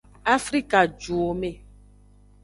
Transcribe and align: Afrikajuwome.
Afrikajuwome. 0.35 1.51